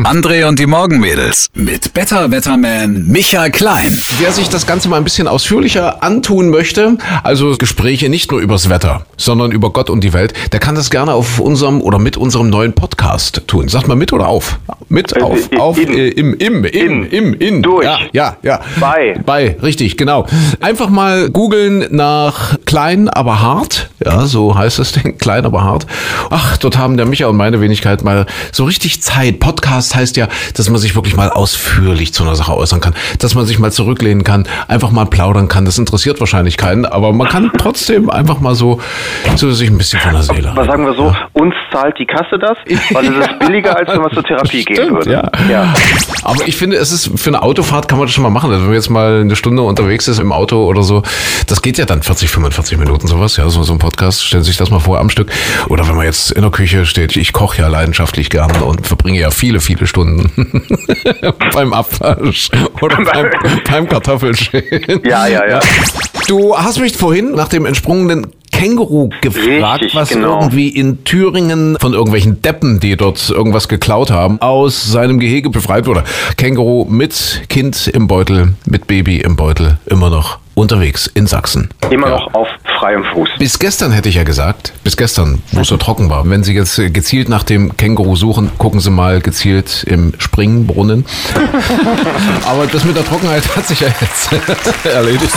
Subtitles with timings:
[0.00, 3.92] André und die Morgenmädels mit Better Wetterman Michael Klein.
[4.18, 8.70] Wer sich das Ganze mal ein bisschen ausführlicher antun möchte, also Gespräche nicht nur übers
[8.70, 12.16] Wetter, sondern über Gott und die Welt, der kann das gerne auf unserem oder mit
[12.16, 13.68] unserem neuen Podcast tun.
[13.68, 14.58] Sagt mal mit oder auf?
[14.88, 15.88] Mit, Äh, auf, in, auf, in.
[15.92, 17.04] äh, im, im, im, In.
[17.06, 17.62] im, in.
[17.62, 17.84] Durch.
[17.84, 18.60] Ja, ja, ja.
[18.80, 19.20] Bei.
[19.26, 20.26] Bei, richtig, genau.
[20.60, 23.90] Einfach mal googeln nach klein, aber hart.
[24.04, 25.86] Ja, so heißt das Ding, klein, aber hart.
[26.30, 29.38] Ach, dort haben der Micha und meine Wenigkeit mal so richtig Zeit.
[29.40, 33.34] Podcast heißt ja, dass man sich wirklich mal ausführlich zu einer Sache äußern kann, dass
[33.34, 35.64] man sich mal zurücklehnen kann, einfach mal plaudern kann.
[35.64, 38.80] Das interessiert wahrscheinlich keinen, aber man kann trotzdem einfach mal so,
[39.36, 40.50] so sich ein bisschen von der Seele.
[40.50, 42.56] Aber sagen wir so, uns zahlt die Kasse das,
[42.92, 45.12] weil es ist billiger, als wenn man zur Therapie gehen Stimmt, würde.
[45.12, 45.30] ja.
[45.50, 45.74] ja.
[46.22, 48.50] Aber ich finde, es ist für eine Autofahrt kann man das schon mal machen.
[48.50, 51.02] Also wenn man jetzt mal eine Stunde unterwegs ist im Auto oder so,
[51.46, 53.36] das geht ja dann 40, 45 Minuten sowas.
[53.36, 55.30] Ja, so, so ein Podcast, stellen Sie sich das mal vor am Stück.
[55.68, 59.18] Oder wenn man jetzt in der Küche steht, ich koche ja leidenschaftlich gern und verbringe
[59.18, 60.30] ja viele, viele Stunden
[61.54, 63.30] beim Abwasch oder beim,
[63.70, 65.00] beim Kartoffelschälen.
[65.04, 65.60] Ja, ja, ja.
[66.28, 70.40] Du hast mich vorhin nach dem entsprungenen Känguru gefragt, Richtig, was genau.
[70.40, 75.86] irgendwie in Thüringen von irgendwelchen Deppen, die dort irgendwas geklaut haben, aus seinem Gehege befreit
[75.86, 76.04] wurde.
[76.36, 81.70] Känguru mit Kind im Beutel, mit Baby im Beutel, immer noch unterwegs in Sachsen.
[81.90, 82.16] Immer Ja.
[82.18, 82.48] noch auf
[82.82, 83.28] freiem Fuß.
[83.38, 86.28] Bis gestern hätte ich ja gesagt, bis gestern, wo es so trocken war.
[86.28, 91.06] Wenn Sie jetzt äh, gezielt nach dem Känguru suchen, gucken Sie mal gezielt im Springbrunnen.
[92.44, 94.30] Aber das mit der Trockenheit hat sich ja jetzt
[94.84, 95.32] erledigt.